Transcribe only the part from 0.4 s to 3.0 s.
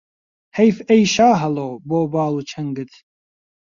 حەیف ئەی شاهەڵۆ بۆ باڵ و چەنگت